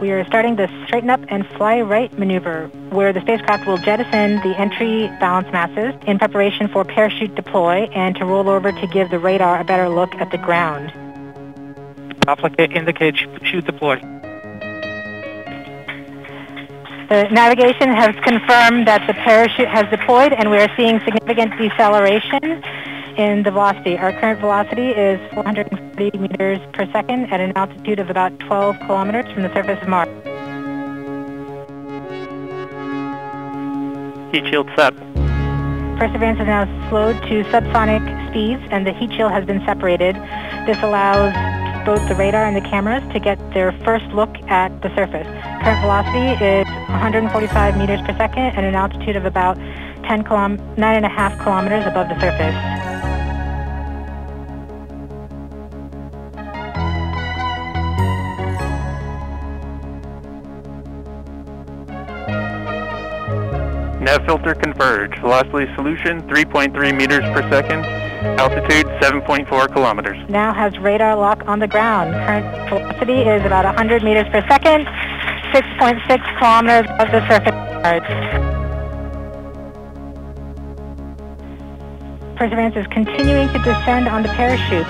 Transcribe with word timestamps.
We 0.00 0.12
are 0.12 0.24
starting 0.24 0.56
the 0.56 0.66
straighten 0.86 1.10
up 1.10 1.20
and 1.28 1.46
fly 1.58 1.82
right 1.82 2.10
maneuver, 2.18 2.68
where 2.88 3.12
the 3.12 3.20
spacecraft 3.20 3.66
will 3.66 3.76
jettison 3.76 4.36
the 4.36 4.58
entry 4.58 5.08
balance 5.20 5.52
masses 5.52 5.94
in 6.06 6.18
preparation 6.18 6.68
for 6.68 6.86
parachute 6.86 7.34
deploy 7.34 7.86
and 7.92 8.16
to 8.16 8.24
roll 8.24 8.48
over 8.48 8.72
to 8.72 8.86
give 8.86 9.10
the 9.10 9.18
radar 9.18 9.60
a 9.60 9.64
better 9.64 9.90
look 9.90 10.14
at 10.14 10.30
the 10.30 10.38
ground. 10.38 10.90
Applicate 12.26 12.72
indicate 12.72 13.18
chute 13.42 13.66
deploy. 13.66 13.96
The 17.10 17.28
navigation 17.30 17.90
has 17.92 18.14
confirmed 18.24 18.88
that 18.88 19.06
the 19.06 19.12
parachute 19.12 19.68
has 19.68 19.84
deployed 19.90 20.32
and 20.32 20.50
we 20.50 20.56
are 20.56 20.68
seeing 20.78 21.00
significant 21.00 21.58
deceleration 21.58 22.62
in 23.18 23.42
the 23.42 23.50
velocity. 23.50 23.98
Our 23.98 24.12
current 24.12 24.40
velocity 24.40 24.88
is 24.92 25.20
440 26.00 26.18
meters 26.18 26.58
per 26.72 26.90
second 26.92 27.30
at 27.30 27.40
an 27.40 27.52
altitude 27.56 28.00
of 28.00 28.08
about 28.08 28.38
12 28.40 28.78
kilometers 28.86 29.30
from 29.32 29.42
the 29.42 29.52
surface 29.52 29.78
of 29.82 29.88
Mars. 29.88 30.08
Heat 34.32 34.46
shield 34.48 34.70
set. 34.76 34.96
Perseverance 35.98 36.40
is 36.40 36.46
now 36.46 36.64
slowed 36.88 37.20
to 37.28 37.44
subsonic 37.52 38.00
speeds 38.30 38.62
and 38.70 38.86
the 38.86 38.92
heat 38.92 39.12
shield 39.12 39.30
has 39.30 39.44
been 39.44 39.62
separated. 39.66 40.16
This 40.64 40.78
allows 40.82 41.34
both 41.84 42.00
the 42.08 42.14
radar 42.14 42.44
and 42.44 42.56
the 42.56 42.66
cameras 42.66 43.02
to 43.12 43.20
get 43.20 43.38
their 43.52 43.72
first 43.84 44.06
look 44.14 44.34
at 44.48 44.70
the 44.80 44.88
surface. 44.96 45.28
Current 45.62 45.80
velocity 45.82 46.32
is 46.42 46.66
145 46.88 47.76
meters 47.76 48.00
per 48.00 48.16
second 48.16 48.56
at 48.56 48.64
an 48.64 48.74
altitude 48.74 49.16
of 49.16 49.26
about 49.26 49.56
10 50.08 50.24
kilom 50.24 50.56
9.5 50.76 51.42
kilometers 51.42 51.84
above 51.86 52.08
the 52.08 52.18
surface. 52.20 52.79
Filter 64.26 64.54
converge. 64.54 65.18
Velocity 65.20 65.72
solution 65.74 66.22
3.3 66.22 66.96
meters 66.96 67.24
per 67.34 67.42
second. 67.50 67.84
Altitude 68.38 68.86
7.4 69.00 69.72
kilometers. 69.72 70.18
Now 70.28 70.52
has 70.52 70.78
radar 70.78 71.16
lock 71.16 71.46
on 71.46 71.58
the 71.58 71.68
ground. 71.68 72.12
Current 72.12 72.68
velocity 72.68 73.22
is 73.22 73.44
about 73.44 73.64
100 73.64 74.02
meters 74.02 74.26
per 74.28 74.46
second, 74.48 74.86
6.6 75.52 76.38
kilometers 76.38 76.90
above 76.90 77.10
the 77.12 77.20
surface. 77.28 77.54
Perseverance 82.36 82.76
is 82.76 82.86
continuing 82.86 83.48
to 83.48 83.58
descend 83.58 84.08
on 84.08 84.22
the 84.22 84.30
parachute. 84.30 84.86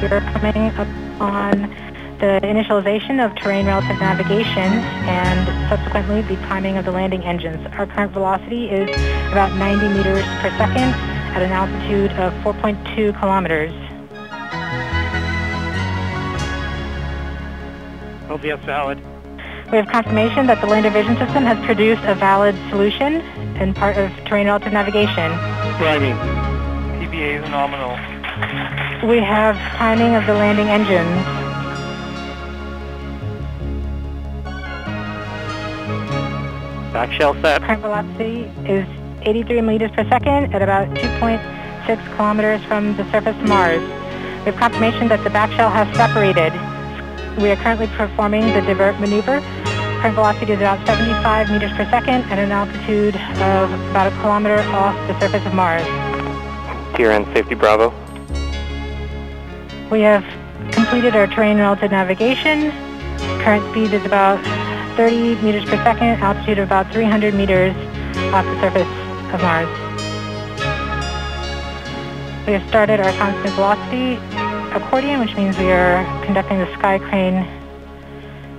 We 0.00 0.08
are 0.08 0.20
coming 0.32 0.72
up 0.78 0.88
on 1.20 1.83
the 2.18 2.40
initialization 2.42 3.24
of 3.24 3.34
terrain 3.36 3.66
relative 3.66 3.98
navigation 4.00 4.72
and 5.08 5.68
subsequently 5.68 6.22
the 6.22 6.36
priming 6.46 6.76
of 6.76 6.84
the 6.84 6.92
landing 6.92 7.22
engines. 7.24 7.66
Our 7.72 7.86
current 7.86 8.12
velocity 8.12 8.70
is 8.70 8.88
about 9.32 9.56
90 9.56 9.88
meters 9.88 10.24
per 10.40 10.50
second 10.56 10.94
at 11.34 11.42
an 11.42 11.50
altitude 11.50 12.12
of 12.12 12.32
4.2 12.44 13.18
kilometers. 13.18 13.72
LVS 18.28 18.60
valid. 18.64 19.02
We 19.70 19.78
have 19.78 19.88
confirmation 19.88 20.46
that 20.46 20.60
the 20.60 20.66
lander 20.66 20.90
vision 20.90 21.16
system 21.16 21.44
has 21.44 21.58
produced 21.66 22.02
a 22.04 22.14
valid 22.14 22.54
solution 22.70 23.20
and 23.58 23.74
part 23.74 23.96
of 23.96 24.10
terrain 24.24 24.46
relative 24.46 24.72
navigation. 24.72 25.32
Priming. 25.76 26.16
PBA 27.00 27.42
is 27.42 27.50
nominal. 27.50 27.98
We 29.08 29.18
have 29.18 29.56
timing 29.76 30.14
of 30.14 30.26
the 30.26 30.34
landing 30.34 30.68
engines. 30.68 31.43
Back 36.94 37.10
shell 37.10 37.34
set. 37.42 37.60
Current 37.60 37.82
velocity 37.82 38.42
is 38.70 38.86
83 39.22 39.62
meters 39.62 39.90
per 39.90 40.08
second 40.08 40.54
at 40.54 40.62
about 40.62 40.86
2.6 40.94 42.16
kilometers 42.16 42.62
from 42.66 42.96
the 42.96 43.02
surface 43.10 43.34
of 43.34 43.48
Mars. 43.48 43.80
We 43.80 44.52
have 44.52 44.54
confirmation 44.54 45.08
that 45.08 45.24
the 45.24 45.30
back 45.30 45.50
shell 45.56 45.70
has 45.70 45.90
separated. 45.96 46.52
We 47.42 47.50
are 47.50 47.56
currently 47.56 47.88
performing 47.98 48.46
the 48.54 48.60
divert 48.60 49.00
maneuver. 49.00 49.40
Current 50.00 50.14
velocity 50.14 50.52
is 50.52 50.60
about 50.60 50.86
75 50.86 51.50
meters 51.50 51.72
per 51.72 51.84
second 51.90 52.30
at 52.30 52.38
an 52.38 52.52
altitude 52.52 53.16
of 53.42 53.72
about 53.90 54.06
a 54.06 54.14
kilometer 54.22 54.60
off 54.70 54.94
the 55.08 55.18
surface 55.18 55.44
of 55.44 55.52
Mars. 55.52 55.82
TRN 56.94 57.26
safety 57.34 57.56
Bravo. 57.56 57.90
We 59.90 60.00
have 60.02 60.22
completed 60.70 61.16
our 61.16 61.26
terrain 61.26 61.58
relative 61.58 61.90
navigation. 61.90 62.70
Current 63.42 63.68
speed 63.72 63.92
is 63.92 64.06
about 64.06 64.38
30 64.96 65.42
meters 65.42 65.64
per 65.64 65.76
second, 65.82 66.22
altitude 66.22 66.58
of 66.58 66.68
about 66.68 66.92
300 66.92 67.34
meters 67.34 67.74
off 68.32 68.44
the 68.44 68.60
surface 68.60 68.86
of 69.34 69.42
Mars. 69.42 69.68
We 72.46 72.52
have 72.52 72.68
started 72.68 73.00
our 73.00 73.12
constant 73.18 73.54
velocity 73.54 74.14
accordion, 74.72 75.18
which 75.18 75.34
means 75.34 75.58
we 75.58 75.72
are 75.72 76.04
conducting 76.24 76.58
the 76.58 76.72
sky 76.74 76.98
crane, 76.98 77.44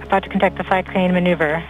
about 0.01 0.23
to 0.23 0.29
conduct 0.29 0.57
the 0.57 0.65
sky 0.65 0.81
crane 0.81 1.13
maneuver. 1.13 1.63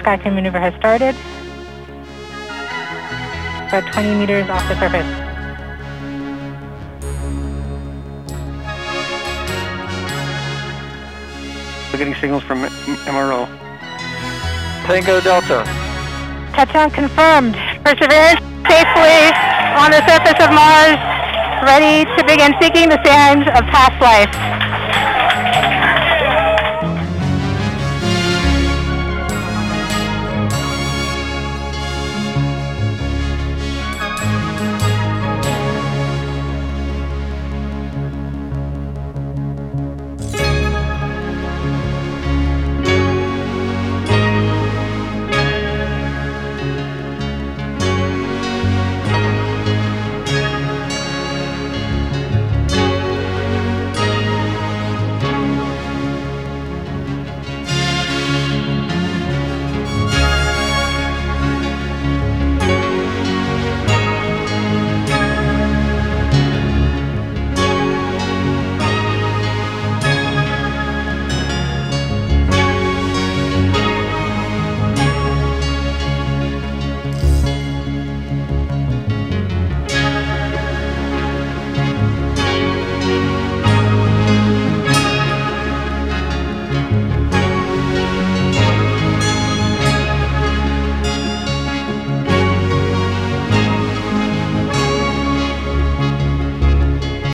Sky 0.00 0.16
crane 0.16 0.34
maneuver 0.34 0.60
has 0.60 0.74
started, 0.76 1.14
about 3.68 3.92
20 3.92 4.14
meters 4.14 4.48
off 4.48 4.66
the 4.68 4.78
surface. 4.78 5.19
We're 11.92 11.98
getting 11.98 12.14
signals 12.14 12.44
from 12.44 12.62
MRO. 13.10 13.46
Tango 14.86 15.20
Delta. 15.20 15.64
Touchdown 16.54 16.90
confirmed. 16.90 17.54
Perseverance 17.84 18.38
safely 18.62 19.18
on 19.74 19.90
the 19.90 19.98
surface 20.06 20.38
of 20.38 20.54
Mars, 20.54 20.98
ready 21.66 22.06
to 22.14 22.24
begin 22.26 22.54
seeking 22.62 22.88
the 22.88 23.00
sands 23.04 23.46
of 23.58 23.66
past 23.74 23.98
life. 24.00 24.69